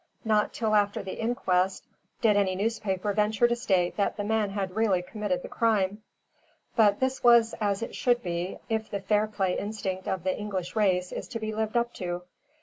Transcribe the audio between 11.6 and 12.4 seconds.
up to.